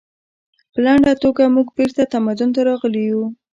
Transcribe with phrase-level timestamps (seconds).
[0.71, 3.23] په لنډه توګه موږ بیرته تمدن ته راغلي یو